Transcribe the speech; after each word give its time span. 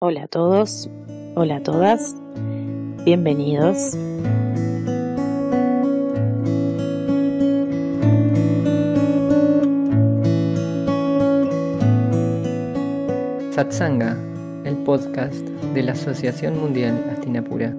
Hola 0.00 0.22
a 0.22 0.28
todos, 0.28 0.88
hola 1.34 1.56
a 1.56 1.62
todas, 1.64 2.14
bienvenidos. 3.04 3.98
Satsanga, 13.50 14.16
el 14.62 14.76
podcast 14.84 15.34
de 15.74 15.82
la 15.82 15.92
Asociación 15.94 16.60
Mundial 16.60 17.04
Astinapura. 17.10 17.74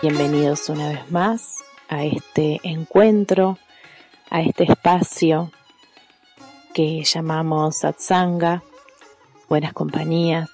Bienvenidos 0.00 0.68
una 0.68 0.90
vez 0.90 1.10
más 1.10 1.56
a 1.88 2.04
este 2.04 2.60
encuentro, 2.62 3.58
a 4.30 4.42
este 4.42 4.62
espacio 4.62 5.50
que 6.72 7.02
llamamos 7.02 7.78
Satsanga, 7.78 8.62
Buenas 9.48 9.72
Compañías. 9.72 10.48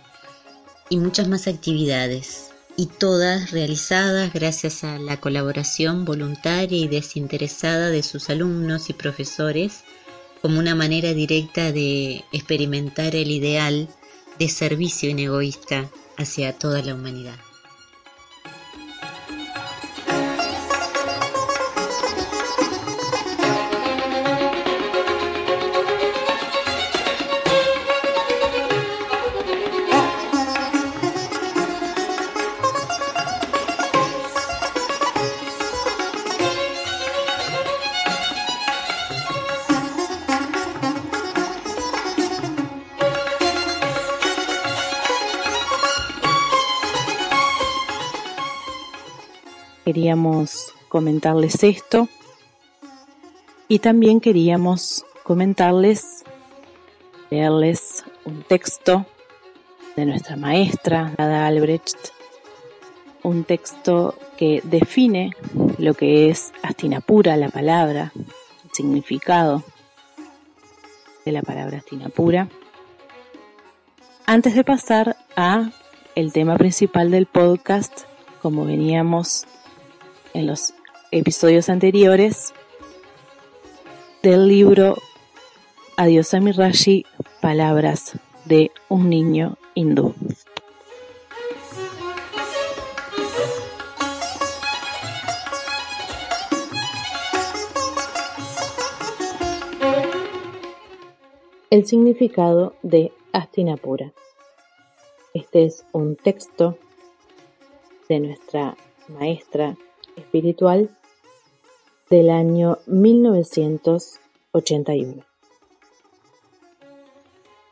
y 0.91 0.97
muchas 0.99 1.29
más 1.29 1.47
actividades, 1.47 2.51
y 2.77 2.87
todas 2.87 3.51
realizadas 3.51 4.33
gracias 4.33 4.85
a 4.85 4.99
la 4.99 5.19
colaboración 5.19 6.05
voluntaria 6.05 6.79
y 6.79 6.89
desinteresada 6.89 7.91
de 7.91 8.03
sus 8.03 8.31
alumnos 8.31 8.89
y 8.89 8.93
profesores 8.93 9.83
como 10.41 10.61
una 10.61 10.75
manera 10.75 11.13
directa 11.13 11.73
de 11.73 12.25
experimentar 12.33 13.17
el 13.17 13.31
ideal 13.31 13.89
de 14.39 14.49
servicio 14.49 15.11
inegoísta 15.11 15.91
hacia 16.17 16.57
toda 16.57 16.83
la 16.83 16.95
humanidad. 16.95 17.48
Queríamos 49.89 50.75
comentarles 50.89 51.65
esto 51.65 52.11
y 53.69 53.79
también 53.79 54.21
queríamos 54.21 55.07
comentarles, 55.23 56.25
leerles 57.31 58.05
un 58.27 58.43
texto 58.43 59.07
de 59.97 60.05
nuestra 60.05 60.37
maestra, 60.37 61.15
Ada 61.17 61.47
Albrecht, 61.47 61.97
un 63.23 63.45
texto 63.45 64.15
que 64.37 64.61
define 64.63 65.35
lo 65.79 65.95
que 65.95 66.29
es 66.29 66.53
Astinapura, 66.63 67.39
la 67.39 67.49
palabra, 67.49 68.13
el 68.15 68.71
significado 68.75 69.65
de 71.25 71.33
la 71.33 71.41
palabra 71.41 71.79
Astinapura. 71.79 72.47
Antes 74.27 74.55
de 74.55 74.65
pasar 74.65 75.17
a 75.35 75.71
el 76.15 76.35
tema 76.35 76.59
principal 76.59 77.11
del 77.11 77.25
podcast, 77.25 78.01
como 78.43 78.67
veníamos 78.67 79.47
en 80.35 80.47
los 80.47 80.75
episodios 81.11 81.69
anteriores, 81.69 82.53
del 84.23 84.49
libro 84.49 84.97
Adiós 85.97 86.35
a 86.35 86.41
Rashi, 86.41 87.07
Palabras 87.41 88.19
de 88.45 88.71
un 88.89 89.09
niño 89.09 89.59
hindú. 89.75 90.15
El 101.71 101.87
significado 101.87 102.75
de 102.83 103.13
Astinapura. 103.33 104.13
Este 105.35 105.65
es 105.65 105.85
un 105.93 106.17
texto 106.17 106.79
de 108.09 108.21
nuestra 108.21 108.77
maestra 109.09 109.77
espiritual 110.19 110.91
del 112.11 112.31
año 112.31 112.79
1981. 112.87 115.23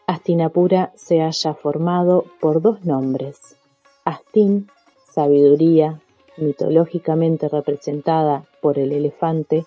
Astinapura 0.06 0.92
se 0.94 1.22
haya 1.22 1.54
formado 1.54 2.26
por 2.40 2.62
dos 2.62 2.84
nombres. 2.84 3.56
Astin, 4.04 4.68
sabiduría, 5.10 6.00
mitológicamente 6.36 7.48
representada 7.48 8.44
por 8.60 8.78
el 8.78 8.92
elefante, 8.92 9.66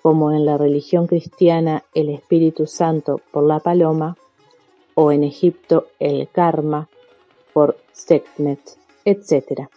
como 0.00 0.32
en 0.32 0.46
la 0.46 0.56
religión 0.56 1.06
cristiana 1.06 1.84
el 1.92 2.08
Espíritu 2.10 2.66
Santo 2.66 3.20
por 3.32 3.44
la 3.44 3.58
paloma, 3.58 4.16
o 4.94 5.12
en 5.12 5.24
Egipto 5.24 5.88
el 5.98 6.28
karma 6.28 6.88
por 7.52 7.76
Sekhmet, 7.92 8.60
etc. 9.04 9.68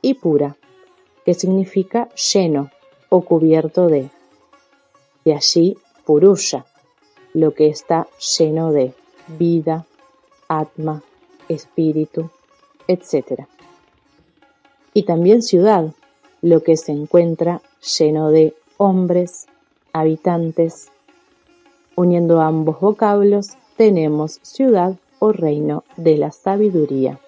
Y 0.00 0.14
pura, 0.14 0.56
que 1.26 1.34
significa 1.34 2.08
lleno 2.14 2.70
o 3.08 3.22
cubierto 3.22 3.88
de. 3.88 4.10
De 5.24 5.34
allí 5.34 5.76
purusha, 6.04 6.64
lo 7.34 7.52
que 7.52 7.66
está 7.66 8.06
lleno 8.38 8.70
de 8.70 8.94
vida, 9.36 9.86
atma, 10.46 11.02
espíritu, 11.48 12.30
etc. 12.86 13.42
Y 14.94 15.02
también 15.02 15.42
ciudad, 15.42 15.92
lo 16.42 16.62
que 16.62 16.76
se 16.76 16.92
encuentra 16.92 17.60
lleno 17.98 18.30
de 18.30 18.54
hombres, 18.76 19.46
habitantes. 19.92 20.92
Uniendo 21.96 22.40
ambos 22.40 22.78
vocablos 22.78 23.56
tenemos 23.76 24.38
ciudad 24.42 24.94
o 25.18 25.32
reino 25.32 25.82
de 25.96 26.18
la 26.18 26.30
sabiduría. 26.30 27.18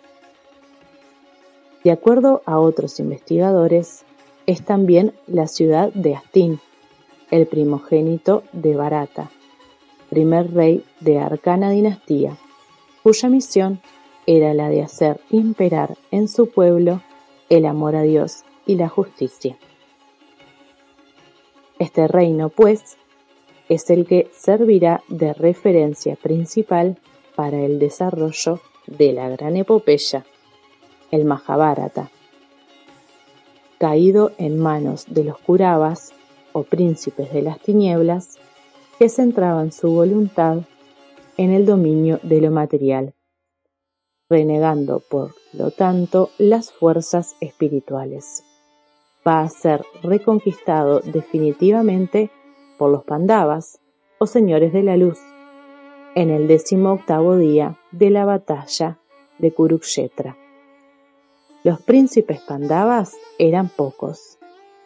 De 1.85 1.91
acuerdo 1.93 2.43
a 2.45 2.59
otros 2.59 2.99
investigadores, 3.01 4.05
es 4.47 4.65
también 4.65 5.15
la 5.27 5.47
ciudad 5.47 5.93
de 5.93 6.15
Astín, 6.15 6.61
el 7.31 7.47
primogénito 7.47 8.43
de 8.53 8.75
Barata, 8.75 9.31
primer 10.11 10.53
rey 10.53 10.85
de 11.01 11.19
Arcana 11.19 11.71
dinastía, 11.71 12.37
cuya 13.03 13.29
misión 13.29 13.81
era 14.27 14.55
la 14.55 14.69
de 14.69 14.83
hacer 14.83 15.21
imperar 15.31 15.97
en 16.11 16.29
su 16.29 16.51
pueblo 16.51 17.03
el 17.49 17.67
amor 17.67 17.97
a 17.97 18.03
Dios 18.03 18.45
y 18.67 18.77
la 18.77 18.89
justicia. 18.89 19.57
Este 21.79 22.09
reino, 22.09 22.49
pues, 22.49 22.99
es 23.69 23.89
el 23.91 24.07
que 24.07 24.31
servirá 24.33 25.03
de 25.09 25.33
referencia 25.33 26.17
principal 26.17 26.99
para 27.37 27.61
el 27.61 27.79
desarrollo 27.79 28.61
de 28.87 29.13
la 29.13 29.29
gran 29.29 29.57
epopeya, 29.57 30.25
el 31.11 31.25
Mahabharata, 31.25 32.11
caído 33.79 34.33
en 34.39 34.59
manos 34.59 35.07
de 35.09 35.25
los 35.25 35.39
Kuravas 35.39 36.13
o 36.53 36.63
príncipes 36.63 37.33
de 37.33 37.43
las 37.43 37.61
tinieblas 37.61 38.39
que 38.99 39.09
centraban 39.09 39.73
su 39.73 39.93
voluntad 39.93 40.59
en 41.37 41.53
el 41.53 41.67
dominio 41.67 42.19
de 42.23 42.41
lo 42.41 42.51
material, 42.51 43.15
renegando 44.29 45.01
por 45.01 45.35
lo 45.53 45.71
tanto 45.71 46.31
las 46.39 46.73
fuerzas 46.73 47.37
espirituales 47.41 48.45
va 49.29 49.41
a 49.41 49.49
ser 49.49 49.85
reconquistado 50.03 51.01
definitivamente 51.01 52.31
por 52.79 52.91
los 52.91 53.05
Pandavas 53.05 53.81
o 54.19 54.27
señores 54.27 54.73
de 54.73 54.83
la 54.83 54.97
luz 54.97 55.19
en 56.15 56.31
el 56.31 56.49
décimo 56.49 56.93
octavo 56.93 57.37
día 57.37 57.79
de 57.93 58.11
la 58.11 58.25
batalla 58.25 58.99
de 59.39 59.53
Kurukshetra. 59.53 60.37
Los 61.69 61.83
príncipes 61.83 62.41
Pandavas 62.41 63.15
eran 63.39 63.69
pocos 63.69 64.39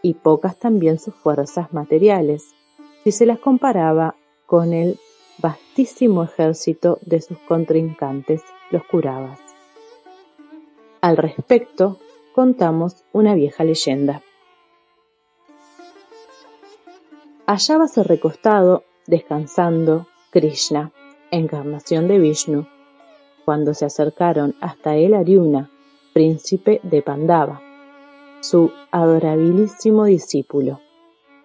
y 0.02 0.14
pocas 0.14 0.58
también 0.58 0.98
sus 0.98 1.14
fuerzas 1.14 1.72
materiales 1.72 2.56
si 3.04 3.12
se 3.12 3.24
las 3.24 3.38
comparaba 3.38 4.16
con 4.46 4.72
el 4.72 4.98
vastísimo 5.38 6.24
ejército 6.24 6.98
de 7.02 7.20
sus 7.20 7.38
contrincantes, 7.46 8.42
los 8.72 8.82
Kuravas. 8.86 9.38
Al 11.00 11.18
respecto, 11.18 12.00
contamos 12.34 13.04
una 13.12 13.36
vieja 13.36 13.62
leyenda. 13.62 14.20
hallábase 17.46 18.02
recostado, 18.02 18.82
descansando, 19.06 20.08
Krishna, 20.32 20.90
encarnación 21.30 22.08
de 22.08 22.18
Vishnu, 22.18 22.66
cuando 23.44 23.72
se 23.72 23.84
acercaron 23.84 24.56
hasta 24.60 24.96
él 24.96 25.14
Aryuna, 25.14 25.70
príncipe 26.12 26.80
de 26.82 27.02
Pandava, 27.02 27.60
su 28.40 28.70
adorabilísimo 28.90 30.04
discípulo, 30.04 30.80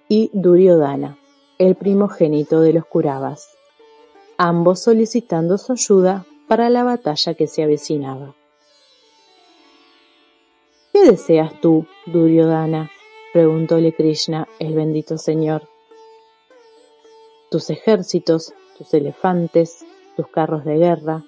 y 0.09 0.29
Duryodhana, 0.33 1.17
el 1.57 1.75
primogénito 1.75 2.61
de 2.61 2.73
los 2.73 2.85
Kuravas, 2.85 3.57
ambos 4.37 4.81
solicitando 4.81 5.57
su 5.57 5.73
ayuda 5.73 6.25
para 6.47 6.69
la 6.69 6.83
batalla 6.83 7.33
que 7.33 7.47
se 7.47 7.63
avecinaba. 7.63 8.35
¿Qué 10.93 11.11
deseas 11.11 11.59
tú, 11.61 11.85
Duryodhana? 12.05 12.89
preguntóle 13.33 13.93
Krishna, 13.93 14.47
el 14.59 14.73
bendito 14.73 15.17
Señor 15.17 15.67
tus 17.49 17.69
ejércitos, 17.69 18.53
tus 18.77 18.93
elefantes, 18.93 19.85
tus 20.15 20.27
carros 20.27 20.65
de 20.65 20.77
guerra, 20.77 21.23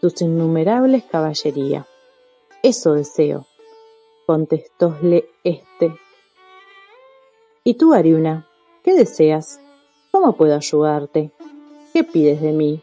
tus 0.00 0.20
innumerables 0.22 1.04
caballería. 1.04 1.86
Eso 2.66 2.94
deseo, 2.94 3.46
contestóle 4.26 5.28
éste. 5.44 5.94
¿Y 7.62 7.74
tú, 7.74 7.94
Ariuna, 7.94 8.48
qué 8.82 8.94
deseas? 8.94 9.60
¿Cómo 10.10 10.32
puedo 10.32 10.56
ayudarte? 10.56 11.30
¿Qué 11.92 12.02
pides 12.02 12.42
de 12.42 12.50
mí? 12.50 12.82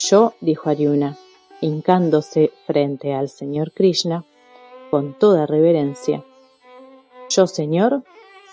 Yo, 0.00 0.32
dijo 0.40 0.68
Ariuna, 0.68 1.16
hincándose 1.60 2.50
frente 2.66 3.14
al 3.14 3.28
señor 3.28 3.70
Krishna, 3.70 4.24
con 4.90 5.16
toda 5.16 5.46
reverencia. 5.46 6.24
Yo, 7.28 7.46
señor, 7.46 8.02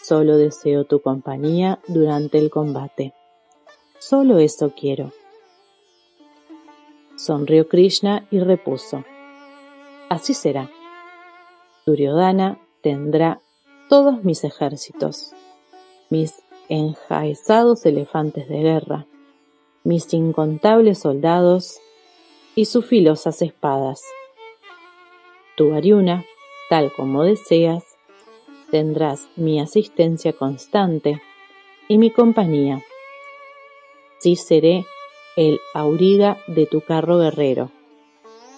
Solo 0.03 0.37
deseo 0.37 0.83
tu 0.83 1.01
compañía 1.01 1.79
durante 1.87 2.37
el 2.37 2.51
combate. 2.51 3.15
Solo 3.97 4.37
eso 4.37 4.71
quiero. 4.79 5.11
Sonrió 7.15 7.67
Krishna 7.67 8.27
y 8.29 8.39
repuso. 8.39 9.03
Así 10.15 10.33
será. 10.33 10.71
Duryodhana 11.85 12.57
tendrá 12.79 13.41
todos 13.89 14.23
mis 14.23 14.45
ejércitos, 14.45 15.33
mis 16.09 16.41
enjaezados 16.69 17.85
elefantes 17.85 18.47
de 18.47 18.59
guerra, 18.59 19.07
mis 19.83 20.13
incontables 20.13 20.99
soldados 20.99 21.81
y 22.55 22.63
sus 22.63 22.85
filosas 22.85 23.41
espadas. 23.41 24.03
Tu 25.57 25.73
Ariuna, 25.73 26.23
tal 26.69 26.93
como 26.93 27.23
deseas, 27.23 27.83
tendrás 28.71 29.27
mi 29.35 29.59
asistencia 29.59 30.31
constante 30.31 31.21
y 31.89 31.97
mi 31.97 32.09
compañía. 32.09 32.81
Sí 34.19 34.37
seré 34.37 34.85
el 35.35 35.59
auriga 35.73 36.37
de 36.47 36.67
tu 36.67 36.79
carro 36.79 37.17
guerrero, 37.17 37.69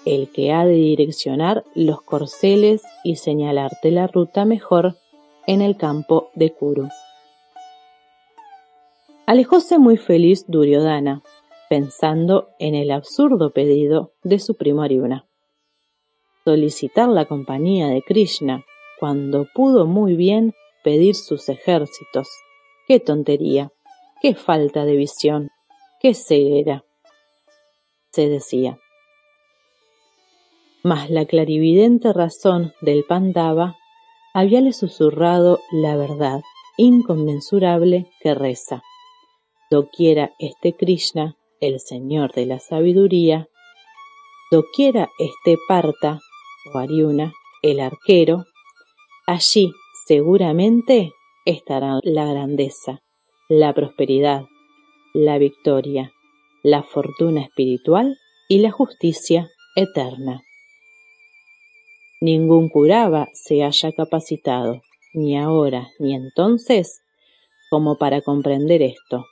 el 0.08 0.30
que 0.30 0.54
ha 0.54 0.66
de 0.66 0.74
direccionar 0.74 1.66
los 1.76 2.02
corceles 2.02 2.84
y 3.04 3.18
señalarte 3.18 3.92
la 3.92 4.08
ruta 4.08 4.46
mejor 4.46 4.96
en 5.46 5.62
el 5.62 5.76
campo 5.76 6.30
de 6.34 6.54
Kuru. 6.54 6.88
Alejóse 9.26 9.78
muy 9.78 9.98
feliz 9.98 10.46
Duryodhana, 10.48 11.24
pensando 11.70 12.48
en 12.60 12.74
el 12.76 12.92
absurdo 12.92 13.52
pedido 13.52 14.14
de 14.24 14.40
su 14.40 14.56
primo 14.56 14.82
Arjuna. 14.82 15.28
Solicitar 16.46 17.10
la 17.10 17.26
compañía 17.26 17.88
de 17.88 18.02
Krishna 18.02 18.64
cuando 19.02 19.46
pudo 19.54 19.86
muy 19.86 20.16
bien 20.16 20.54
pedir 20.84 21.16
sus 21.16 21.50
ejércitos. 21.50 22.30
¡Qué 22.88 23.02
tontería! 23.02 23.74
¡Qué 24.22 24.36
falta 24.36 24.86
de 24.86 24.96
visión! 24.96 25.50
¡Qué 26.00 26.14
ceguera! 26.14 26.86
se 28.14 28.30
decía. 28.30 28.80
Mas 30.88 31.10
la 31.10 31.26
clarividente 31.26 32.14
razón 32.14 32.74
del 32.80 33.04
Pandava 33.04 33.76
habíale 34.34 34.72
susurrado 34.72 35.60
la 35.70 35.98
verdad 35.98 36.40
inconmensurable 36.78 38.10
que 38.22 38.34
reza. 38.34 38.84
Doquiera 39.70 40.32
esté 40.40 40.78
Krishna, 40.78 41.36
el 41.60 41.82
Señor 41.82 42.32
de 42.32 42.46
la 42.46 42.60
sabiduría, 42.60 43.50
doquiera 44.50 45.10
esté 45.20 45.58
Parta 45.68 46.22
o 46.74 46.78
Ariuna, 46.78 47.34
el 47.64 47.82
arquero, 47.82 48.46
allí 49.26 49.74
seguramente 50.06 51.12
estará 51.44 52.00
la 52.02 52.28
grandeza, 52.28 53.02
la 53.50 53.74
prosperidad, 53.74 54.46
la 55.14 55.38
victoria, 55.38 56.14
la 56.64 56.82
fortuna 56.82 57.42
espiritual 57.42 58.18
y 58.48 58.60
la 58.60 58.72
justicia 58.72 59.50
eterna. 59.76 60.44
Ningún 62.20 62.70
curaba 62.70 63.28
se 63.34 63.64
haya 63.64 63.92
capacitado, 63.92 64.82
ni 65.14 65.38
ahora 65.38 65.90
ni 66.00 66.16
entonces, 66.16 67.02
como 67.70 67.98
para 67.98 68.22
comprender 68.22 68.82
esto. 68.82 69.26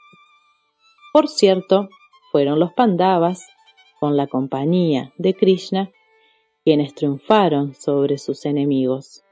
Por 1.11 1.27
cierto, 1.27 1.89
fueron 2.31 2.59
los 2.59 2.73
Pandavas, 2.73 3.47
con 3.99 4.17
la 4.17 4.27
compañía 4.27 5.13
de 5.17 5.33
Krishna, 5.33 5.89
quienes 6.63 6.93
triunfaron 6.93 7.73
sobre 7.73 8.17
sus 8.17 8.45
enemigos, 8.45 9.23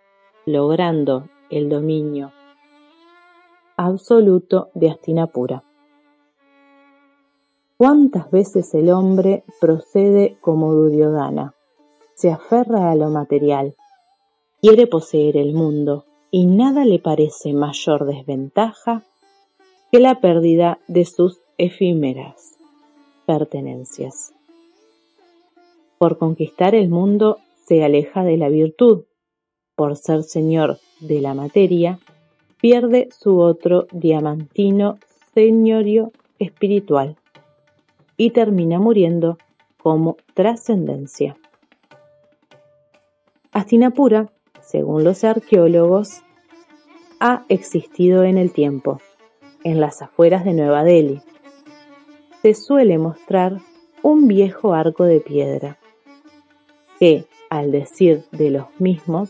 logrando 0.45 1.29
el 1.49 1.69
dominio 1.69 2.31
absoluto 3.77 4.69
de 4.73 4.89
Astinapura. 4.89 5.63
¿Cuántas 7.77 8.31
veces 8.31 8.73
el 8.73 8.89
hombre 8.89 9.43
procede 9.59 10.37
como 10.41 10.73
Duryodhana? 10.73 11.55
Se 12.23 12.31
aferra 12.31 12.89
a 12.89 12.95
lo 12.95 13.09
material, 13.09 13.75
quiere 14.61 14.87
poseer 14.87 15.35
el 15.35 15.51
mundo 15.51 16.05
y 16.31 16.45
nada 16.45 16.85
le 16.85 16.97
parece 16.97 17.51
mayor 17.51 18.05
desventaja 18.05 19.03
que 19.91 19.99
la 19.99 20.21
pérdida 20.21 20.79
de 20.87 21.03
sus 21.03 21.41
efímeras 21.57 22.55
pertenencias. 23.25 24.33
Por 25.97 26.17
conquistar 26.17 26.75
el 26.75 26.87
mundo 26.87 27.39
se 27.65 27.83
aleja 27.83 28.23
de 28.23 28.37
la 28.37 28.47
virtud, 28.47 29.03
por 29.75 29.97
ser 29.97 30.23
señor 30.23 30.77
de 31.01 31.19
la 31.19 31.33
materia, 31.33 31.99
pierde 32.61 33.09
su 33.11 33.41
otro 33.41 33.87
diamantino 33.91 34.97
señorio 35.33 36.13
espiritual 36.39 37.17
y 38.15 38.29
termina 38.29 38.79
muriendo 38.79 39.37
como 39.77 40.15
trascendencia. 40.33 41.35
Astinapura, 43.53 44.31
según 44.61 45.03
los 45.03 45.23
arqueólogos, 45.23 46.23
ha 47.19 47.45
existido 47.49 48.23
en 48.23 48.37
el 48.37 48.51
tiempo, 48.51 48.99
en 49.63 49.79
las 49.79 50.01
afueras 50.01 50.43
de 50.43 50.53
Nueva 50.53 50.83
Delhi. 50.83 51.21
Se 52.41 52.55
suele 52.55 52.97
mostrar 52.97 53.59
un 54.01 54.27
viejo 54.27 54.73
arco 54.73 55.05
de 55.05 55.19
piedra, 55.19 55.77
que, 56.99 57.25
al 57.49 57.71
decir 57.71 58.25
de 58.31 58.49
los 58.49 58.65
mismos, 58.79 59.29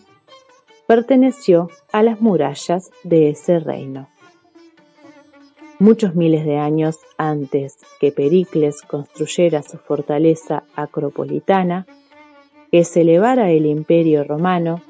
perteneció 0.88 1.70
a 1.92 2.01
las 2.01 2.22
murallas 2.22 2.92
de 3.03 3.30
ese 3.30 3.60
reino 3.60 4.08
muchos 5.84 6.15
miles 6.15 6.46
de 6.46 6.58
años 6.58 7.00
antes 7.18 7.77
que 8.00 8.13
Pericles 8.13 8.82
construyera 8.84 9.62
su 9.63 9.77
fortaleza 9.77 10.63
acropolitana, 10.75 11.86
que 12.74 12.84
se 12.86 13.01
elevara 13.01 13.51
el 13.51 13.68
imperio 13.68 14.24
romano, 14.24 14.82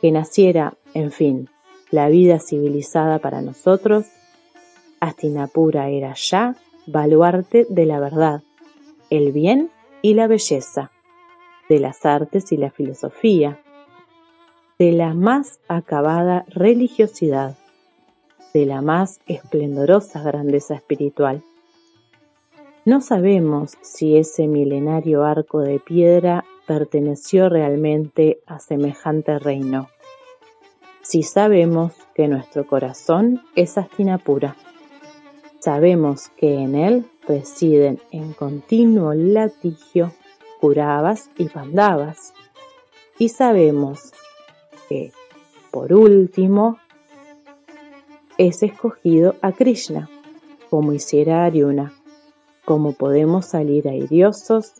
que 0.00 0.10
naciera, 0.10 0.74
en 0.94 1.12
fin, 1.12 1.48
la 1.92 2.08
vida 2.08 2.40
civilizada 2.40 3.20
para 3.20 3.40
nosotros, 3.40 4.06
Astinapura 4.98 5.90
era 5.90 6.14
ya 6.14 6.56
baluarte 6.88 7.68
de 7.70 7.86
la 7.86 8.00
verdad, 8.00 8.42
el 9.10 9.30
bien 9.30 9.70
y 10.02 10.14
la 10.14 10.26
belleza, 10.26 10.90
de 11.68 11.78
las 11.78 12.04
artes 12.04 12.50
y 12.50 12.56
la 12.56 12.72
filosofía, 12.72 13.60
de 14.80 14.90
la 14.90 15.14
más 15.14 15.60
acabada 15.68 16.44
religiosidad 16.48 17.56
de 18.52 18.66
la 18.66 18.82
más 18.82 19.20
esplendorosa 19.28 20.20
grandeza 20.20 20.74
espiritual. 20.74 21.44
No 22.84 23.00
sabemos 23.00 23.78
si 23.82 24.16
ese 24.16 24.48
milenario 24.48 25.22
arco 25.22 25.60
de 25.60 25.78
piedra 25.78 26.44
perteneció 26.66 27.48
realmente 27.48 28.40
a 28.46 28.58
semejante 28.58 29.38
reino. 29.38 29.88
Si 31.02 31.22
sabemos 31.22 31.92
que 32.14 32.28
nuestro 32.28 32.66
corazón 32.66 33.42
es 33.54 33.76
Astinapura. 33.76 34.56
Sabemos 35.60 36.28
que 36.36 36.54
en 36.54 36.74
él 36.74 37.06
residen 37.28 38.00
en 38.10 38.32
continuo 38.32 39.12
latigio 39.14 40.12
Curavas 40.60 41.30
y 41.36 41.48
Pandavas. 41.48 42.32
Y 43.18 43.28
sabemos 43.28 44.12
que, 44.88 45.12
por 45.70 45.92
último, 45.92 46.78
es 48.38 48.62
escogido 48.62 49.36
a 49.42 49.52
Krishna, 49.52 50.08
como 50.70 50.92
hiciera 50.92 51.44
Aryuna, 51.44 51.92
como 52.64 52.92
podemos 52.92 53.46
salir 53.46 53.88
airiosos 53.88 54.72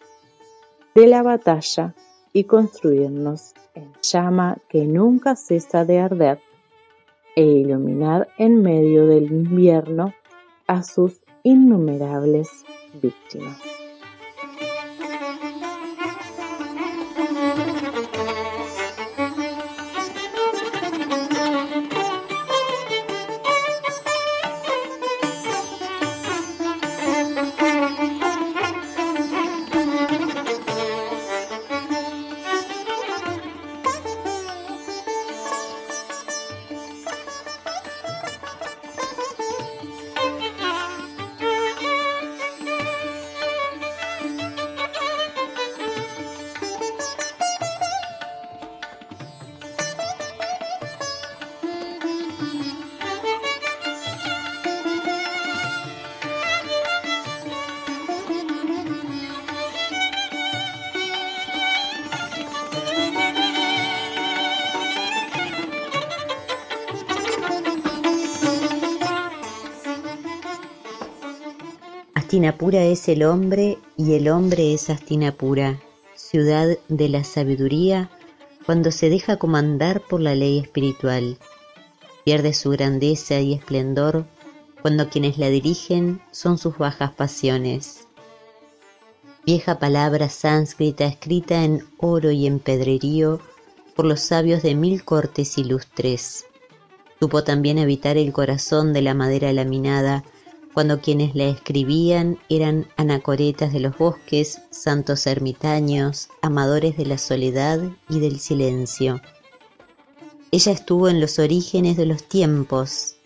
de 0.95 1.07
la 1.07 1.23
batalla 1.23 1.95
y 2.33 2.45
construirnos 2.45 3.55
en 3.75 3.93
llama 4.03 4.59
que 4.69 4.87
nunca 4.87 5.35
cesa 5.35 5.85
de 5.85 5.99
arder 5.99 6.41
e 7.37 7.45
iluminar 7.45 8.29
en 8.39 8.63
medio 8.63 9.07
del 9.07 9.25
invierno 9.33 10.15
a 10.67 10.83
sus 10.83 11.21
innumerables 11.43 12.49
víctimas. 13.03 13.74
Astinapura 72.35 72.83
es 72.83 73.09
el 73.09 73.23
hombre 73.23 73.79
y 73.97 74.15
el 74.15 74.27
hombre 74.27 74.75
es 74.75 74.91
Astinapura, 74.91 75.81
ciudad 76.17 76.67
de 76.89 77.09
la 77.09 77.23
sabiduría, 77.23 78.11
cuando 78.67 78.91
se 78.91 79.09
deja 79.09 79.37
comandar 79.37 80.01
por 80.01 80.21
la 80.21 80.35
ley 80.35 80.59
espiritual. 80.59 81.39
Pierde 82.25 82.53
su 82.53 82.71
grandeza 82.71 83.39
y 83.39 83.53
esplendor 83.53 84.27
cuando 84.83 85.09
quienes 85.11 85.39
la 85.39 85.49
dirigen 85.49 86.21
son 86.33 86.59
sus 86.59 86.77
bajas 86.77 87.13
pasiones. 87.13 88.09
Vieja 89.47 89.79
palabra 89.79 90.29
sánscrita 90.29 91.05
escrita 91.05 91.63
en 91.63 91.87
oro 91.99 92.33
y 92.33 92.49
en 92.49 92.59
pedrerío 92.59 93.39
por 93.95 94.07
los 94.07 94.19
sabios 94.19 94.65
de 94.65 94.75
mil 94.75 95.05
cortes 95.05 95.57
ilustres. 95.57 96.47
Supo 97.21 97.45
también 97.45 97.79
evitar 97.79 98.17
el 98.17 98.33
corazón 98.33 98.93
de 98.93 99.03
la 99.03 99.15
madera 99.15 99.53
laminada 99.53 100.25
cuando 100.75 101.01
quienes 101.01 101.37
la 101.37 101.45
escribían 101.45 102.37
eran 102.49 102.89
anacoretas 102.97 103.73
de 103.73 103.79
los 103.79 103.97
bosques, 103.97 104.61
santos 104.71 105.27
ermitaños, 105.29 106.29
amadores 106.43 106.97
de 106.97 107.07
la 107.07 107.17
soledad 107.17 107.81
y 108.11 108.19
del 108.19 108.41
silencio. 108.41 109.21
Ella 110.51 110.73
estuvo 110.73 111.09
en 111.09 111.21
los 111.21 111.39
orígenes 111.39 111.97
de 111.97 112.07
los 112.07 112.25
tiempos, 112.25 113.17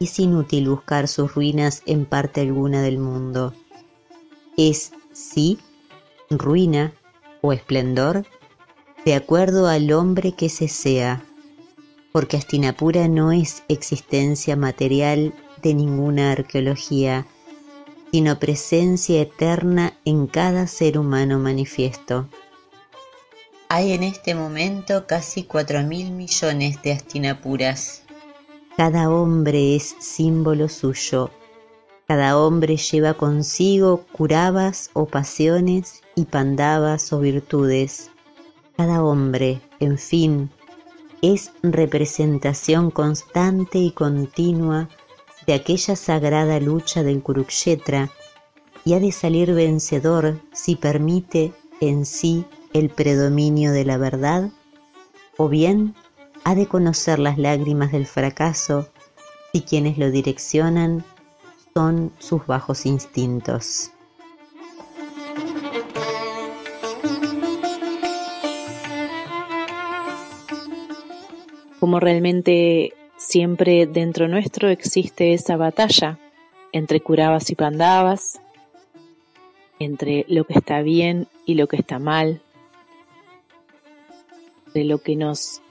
es 0.00 0.18
inútil 0.18 0.68
buscar 0.70 1.06
sus 1.06 1.34
ruinas 1.34 1.82
en 1.86 2.06
parte 2.06 2.40
alguna 2.40 2.82
del 2.82 2.98
mundo. 2.98 3.52
Es, 4.56 4.92
sí, 5.12 5.58
ruina 6.30 6.94
o 7.42 7.52
esplendor, 7.52 8.26
de 9.04 9.14
acuerdo 9.14 9.66
al 9.66 9.92
hombre 9.92 10.32
que 10.32 10.48
se 10.48 10.68
sea. 10.68 11.22
porque 12.12 12.36
Astinapura 12.36 13.08
no 13.08 13.32
es 13.32 13.64
existencia 13.68 14.54
material 14.54 15.34
ninguna 15.72 16.32
arqueología, 16.32 17.26
sino 18.10 18.38
presencia 18.38 19.22
eterna 19.22 19.94
en 20.04 20.26
cada 20.26 20.66
ser 20.66 20.98
humano 20.98 21.38
manifiesto. 21.38 22.28
Hay 23.68 23.92
en 23.92 24.02
este 24.02 24.34
momento 24.34 25.06
casi 25.06 25.44
cuatro 25.44 25.82
mil 25.82 26.12
millones 26.12 26.80
de 26.82 26.92
Astinapuras. 26.92 28.02
Cada 28.76 29.10
hombre 29.10 29.74
es 29.74 29.96
símbolo 29.98 30.68
suyo. 30.68 31.30
Cada 32.06 32.38
hombre 32.38 32.76
lleva 32.76 33.14
consigo 33.14 34.04
curabas 34.12 34.90
o 34.92 35.06
pasiones 35.06 36.02
y 36.14 36.26
pandavas 36.26 37.12
o 37.12 37.20
virtudes. 37.20 38.10
Cada 38.76 39.02
hombre, 39.02 39.60
en 39.80 39.96
fin, 39.96 40.50
es 41.22 41.50
representación 41.62 42.90
constante 42.90 43.78
y 43.78 43.92
continua 43.92 44.88
de 45.46 45.54
aquella 45.54 45.96
sagrada 45.96 46.60
lucha 46.60 47.02
del 47.02 47.22
Kurukshetra 47.22 48.10
y 48.84 48.94
ha 48.94 49.00
de 49.00 49.12
salir 49.12 49.52
vencedor 49.52 50.40
si 50.52 50.76
permite 50.76 51.52
en 51.80 52.06
sí 52.06 52.44
el 52.72 52.90
predominio 52.90 53.72
de 53.72 53.84
la 53.84 53.96
verdad, 53.96 54.50
o 55.36 55.48
bien 55.48 55.94
ha 56.44 56.54
de 56.54 56.66
conocer 56.66 57.18
las 57.18 57.38
lágrimas 57.38 57.92
del 57.92 58.06
fracaso 58.06 58.88
si 59.52 59.62
quienes 59.62 59.98
lo 59.98 60.10
direccionan 60.10 61.04
son 61.72 62.12
sus 62.18 62.46
bajos 62.46 62.86
instintos. 62.86 63.90
Como 71.80 72.00
realmente 72.00 72.94
siempre 73.24 73.86
dentro 73.86 74.28
nuestro 74.28 74.68
existe 74.68 75.32
esa 75.32 75.56
batalla 75.56 76.18
entre 76.72 77.00
curabas 77.00 77.50
y 77.50 77.54
pandavas, 77.54 78.40
entre 79.78 80.24
lo 80.28 80.44
que 80.44 80.54
está 80.54 80.82
bien 80.82 81.26
y 81.46 81.54
lo 81.54 81.66
que 81.66 81.76
está 81.76 81.98
mal, 81.98 82.42
de 84.74 84.84
lo 84.84 84.98
que 84.98 85.16
nos 85.16 85.62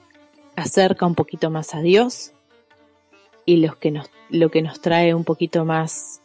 acerca 0.56 1.06
un 1.06 1.14
poquito 1.14 1.50
más 1.50 1.74
a 1.74 1.80
Dios 1.80 2.32
y 3.46 3.58
los 3.58 3.76
que 3.76 3.90
nos, 3.90 4.10
lo 4.30 4.50
que 4.50 4.62
nos 4.62 4.80
trae 4.80 5.14
un 5.14 5.24
poquito 5.24 5.64
más 5.64 6.20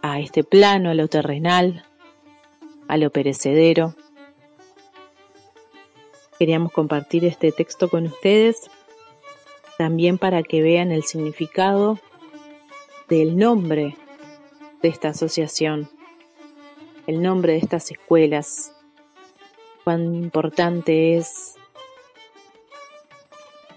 a 0.00 0.18
este 0.20 0.44
plano, 0.44 0.90
a 0.90 0.94
lo 0.94 1.08
terrenal, 1.08 1.84
a 2.88 2.96
lo 2.96 3.10
perecedero. 3.10 3.94
Queríamos 6.38 6.72
compartir 6.72 7.24
este 7.24 7.52
texto 7.52 7.88
con 7.88 8.06
ustedes 8.06 8.70
también 9.82 10.16
para 10.16 10.44
que 10.44 10.62
vean 10.62 10.92
el 10.92 11.02
significado 11.02 11.98
del 13.08 13.36
nombre 13.36 13.96
de 14.80 14.88
esta 14.88 15.08
asociación, 15.08 15.90
el 17.08 17.20
nombre 17.20 17.54
de 17.54 17.58
estas 17.58 17.90
escuelas, 17.90 18.72
cuán 19.82 20.14
importante 20.14 21.16
es 21.16 21.56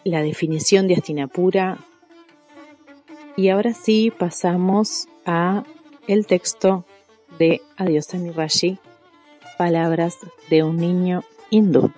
la 0.04 0.22
definición 0.22 0.88
de 0.88 0.94
Astinapura. 0.94 1.80
Y 3.36 3.50
ahora 3.50 3.74
sí 3.74 4.14
pasamos 4.16 5.08
a 5.26 5.64
el 6.06 6.28
texto 6.28 6.86
de 7.40 7.64
Adiós 7.78 8.10
Rashi, 8.36 8.78
palabras 9.58 10.20
de 10.52 10.62
un 10.62 10.78
niño 10.78 11.24
hindú. 11.50 11.92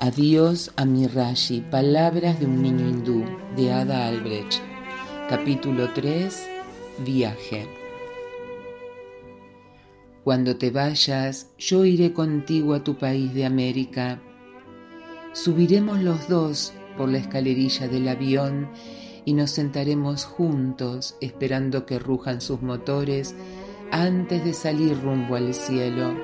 Adiós 0.00 0.70
a 0.76 0.84
mi 0.84 1.08
Rashi, 1.08 1.60
palabras 1.60 2.38
de 2.38 2.46
un 2.46 2.62
niño 2.62 2.88
hindú, 2.88 3.24
de 3.56 3.72
Ada 3.72 4.06
Albrecht. 4.06 4.62
Capítulo 5.28 5.92
3, 5.92 6.48
Viaje. 7.04 7.66
Cuando 10.22 10.56
te 10.56 10.70
vayas, 10.70 11.50
yo 11.58 11.84
iré 11.84 12.12
contigo 12.12 12.74
a 12.74 12.84
tu 12.84 12.96
país 12.96 13.34
de 13.34 13.44
América. 13.44 14.22
Subiremos 15.32 16.00
los 16.00 16.28
dos 16.28 16.72
por 16.96 17.08
la 17.08 17.18
escalerilla 17.18 17.88
del 17.88 18.06
avión 18.06 18.70
y 19.24 19.32
nos 19.32 19.50
sentaremos 19.50 20.26
juntos 20.26 21.16
esperando 21.20 21.86
que 21.86 21.98
rujan 21.98 22.40
sus 22.40 22.62
motores 22.62 23.34
antes 23.90 24.44
de 24.44 24.54
salir 24.54 24.96
rumbo 25.02 25.34
al 25.34 25.54
cielo. 25.54 26.14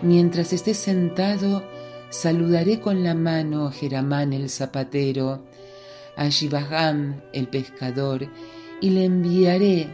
Mientras 0.00 0.52
estés 0.52 0.76
sentado, 0.76 1.64
saludaré 2.10 2.80
con 2.80 3.02
la 3.04 3.14
mano 3.14 3.66
a 3.66 3.72
Jeramán 3.72 4.32
el 4.32 4.48
zapatero, 4.48 5.44
a 6.16 6.28
Shivaham 6.28 7.20
el 7.32 7.48
pescador, 7.48 8.26
y 8.80 8.90
le 8.90 9.04
enviaré 9.04 9.88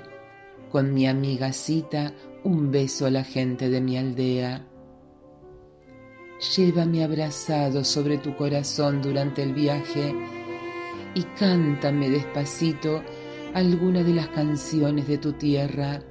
con 0.70 0.92
mi 0.92 1.06
amiga 1.06 1.52
Cita 1.52 2.12
un 2.44 2.70
beso 2.70 3.06
a 3.06 3.10
la 3.10 3.24
gente 3.24 3.70
de 3.70 3.80
mi 3.80 3.96
aldea. 3.96 4.66
Llévame 6.56 7.02
abrazado 7.02 7.84
sobre 7.84 8.18
tu 8.18 8.36
corazón 8.36 9.00
durante 9.00 9.42
el 9.42 9.54
viaje 9.54 10.14
y 11.14 11.22
cántame 11.38 12.10
despacito 12.10 13.02
alguna 13.54 14.02
de 14.02 14.14
las 14.14 14.28
canciones 14.28 15.06
de 15.06 15.18
tu 15.18 15.32
tierra. 15.32 16.02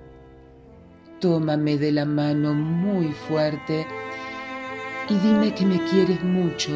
Tómame 1.20 1.78
de 1.78 1.92
la 1.92 2.06
mano 2.06 2.54
muy 2.54 3.12
fuerte 3.12 3.86
y 5.10 5.16
dime 5.16 5.54
que 5.54 5.66
me 5.66 5.84
quieres 5.86 6.24
mucho 6.24 6.72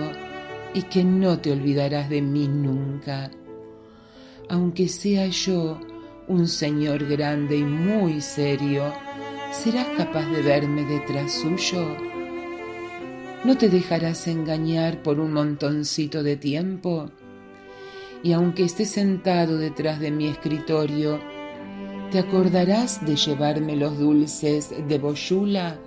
y 0.73 0.81
que 0.83 1.03
no 1.03 1.39
te 1.39 1.51
olvidarás 1.51 2.09
de 2.09 2.21
mí 2.21 2.47
nunca. 2.47 3.31
Aunque 4.49 4.87
sea 4.87 5.27
yo 5.27 5.79
un 6.27 6.47
señor 6.47 7.05
grande 7.05 7.57
y 7.57 7.63
muy 7.63 8.21
serio, 8.21 8.93
¿serás 9.51 9.87
capaz 9.97 10.25
de 10.29 10.41
verme 10.41 10.83
detrás 10.83 11.33
suyo? 11.33 11.95
¿No 13.43 13.57
te 13.57 13.69
dejarás 13.69 14.27
engañar 14.27 15.01
por 15.03 15.19
un 15.19 15.31
montoncito 15.31 16.21
de 16.21 16.35
tiempo? 16.35 17.11
Y 18.23 18.33
aunque 18.33 18.63
esté 18.63 18.85
sentado 18.85 19.57
detrás 19.57 19.99
de 19.99 20.11
mi 20.11 20.27
escritorio, 20.27 21.19
¿te 22.11 22.19
acordarás 22.19 23.05
de 23.05 23.15
llevarme 23.15 23.75
los 23.75 23.97
dulces 23.97 24.73
de 24.87 24.97
Boyula? 24.97 25.77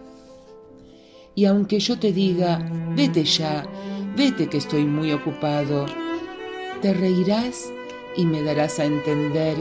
Y 1.34 1.44
aunque 1.44 1.78
yo 1.78 1.98
te 1.98 2.12
diga, 2.12 2.58
vete 2.94 3.24
ya, 3.24 3.64
vete 4.16 4.48
que 4.48 4.58
estoy 4.58 4.84
muy 4.84 5.12
ocupado, 5.12 5.86
te 6.82 6.92
reirás 6.92 7.72
y 8.16 8.26
me 8.26 8.42
darás 8.42 8.78
a 8.78 8.84
entender 8.84 9.56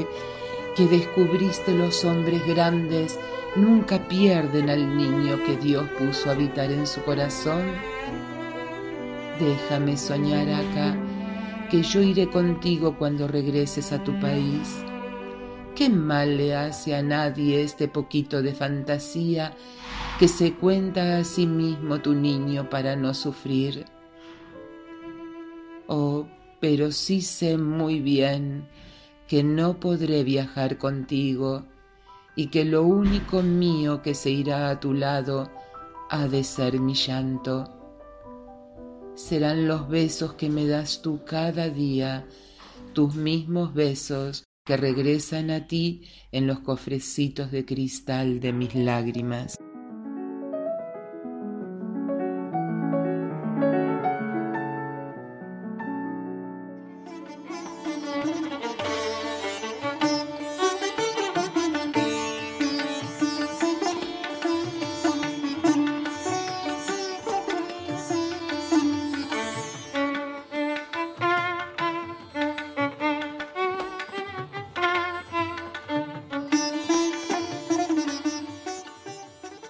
que 0.75 0.85
descubriste 0.87 1.73
los 1.73 2.03
hombres 2.05 2.45
grandes 2.47 3.19
nunca 3.55 4.07
pierden 4.07 4.69
al 4.69 4.95
niño 4.95 5.43
que 5.43 5.57
Dios 5.57 5.87
puso 5.97 6.29
a 6.29 6.33
habitar 6.33 6.71
en 6.71 6.85
su 6.85 7.01
corazón. 7.01 7.63
Déjame 9.39 9.97
soñar 9.97 10.49
acá, 10.49 10.97
que 11.69 11.81
yo 11.81 12.01
iré 12.01 12.29
contigo 12.29 12.95
cuando 12.97 13.27
regreses 13.27 13.91
a 13.91 14.03
tu 14.03 14.19
país. 14.19 14.83
¿Qué 15.79 15.87
mal 15.87 16.35
le 16.35 16.57
hace 16.57 16.93
a 16.93 17.01
nadie 17.01 17.63
este 17.63 17.87
poquito 17.87 18.41
de 18.41 18.53
fantasía 18.53 19.53
que 20.19 20.27
se 20.27 20.53
cuenta 20.53 21.19
a 21.19 21.23
sí 21.23 21.47
mismo 21.47 22.01
tu 22.01 22.13
niño 22.15 22.69
para 22.69 22.97
no 22.97 23.13
sufrir. 23.13 23.85
Oh, 25.87 26.27
pero 26.59 26.91
sí 26.91 27.21
sé 27.21 27.57
muy 27.57 28.01
bien 28.01 28.67
que 29.25 29.41
no 29.41 29.79
podré 29.79 30.25
viajar 30.25 30.77
contigo 30.77 31.63
y 32.35 32.47
que 32.47 32.65
lo 32.65 32.83
único 32.83 33.41
mío 33.41 34.01
que 34.01 34.15
se 34.15 34.31
irá 34.31 34.69
a 34.69 34.81
tu 34.81 34.93
lado 34.93 35.49
ha 36.09 36.27
de 36.27 36.43
ser 36.43 36.77
mi 36.81 36.93
llanto. 36.93 37.73
Serán 39.15 39.65
los 39.65 39.87
besos 39.87 40.33
que 40.33 40.49
me 40.49 40.67
das 40.67 41.01
tú 41.01 41.21
cada 41.23 41.69
día, 41.69 42.27
tus 42.91 43.15
mismos 43.15 43.73
besos 43.73 44.43
que 44.69 44.77
regresan 44.77 45.49
a 45.49 45.65
ti 45.65 46.03
en 46.31 46.45
los 46.45 46.59
cofrecitos 46.59 47.49
de 47.49 47.65
cristal 47.65 48.39
de 48.39 48.53
mis 48.53 48.75
lágrimas. 48.75 49.57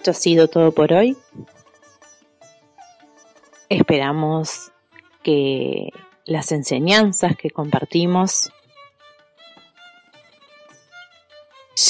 Esto 0.00 0.12
ha 0.12 0.14
sido 0.14 0.48
todo 0.48 0.72
por 0.72 0.94
hoy. 0.94 1.14
Esperamos 3.68 4.72
que 5.22 5.90
las 6.24 6.52
enseñanzas 6.52 7.36
que 7.36 7.50
compartimos 7.50 8.50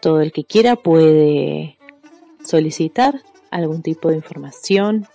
Todo 0.00 0.22
el 0.22 0.32
que 0.32 0.44
quiera 0.44 0.74
puede 0.76 1.76
solicitar 2.42 3.20
algún 3.50 3.82
tipo 3.82 4.08
de 4.08 4.16
información, 4.16 5.06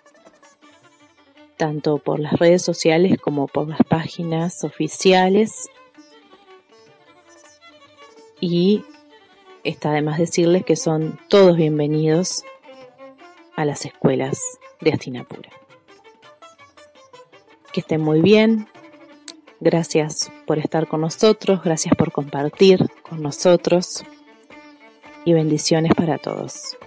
tanto 1.58 1.98
por 1.98 2.20
las 2.20 2.34
redes 2.34 2.62
sociales 2.62 3.18
como 3.20 3.48
por 3.48 3.70
las 3.70 3.82
páginas 3.90 4.64
oficiales. 4.64 5.72
Y 8.40 8.84
está 9.64 9.90
además 9.90 10.20
decirles 10.20 10.64
que 10.64 10.76
son 10.76 11.20
todos 11.28 11.58
bienvenidos 11.58 12.44
a 13.56 13.66
las 13.66 13.84
escuelas 13.84 14.40
de 14.80 14.94
Astinapura. 14.94 15.65
Que 17.76 17.82
estén 17.82 18.00
muy 18.00 18.22
bien. 18.22 18.70
Gracias 19.60 20.32
por 20.48 20.60
estar 20.60 20.88
con 20.88 21.02
nosotros, 21.02 21.62
gracias 21.62 21.94
por 21.94 22.14
compartir 22.14 22.88
con 23.02 23.22
nosotros 23.22 24.06
y 25.26 25.34
bendiciones 25.34 25.92
para 25.94 26.18
todos. 26.18 26.78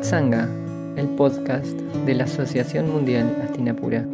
Satsanga, 0.00 0.48
el 0.96 1.08
podcast 1.16 1.66
de 2.06 2.14
la 2.14 2.24
Asociación 2.24 2.88
Mundial 2.88 3.36
Astinapura. 3.42 4.06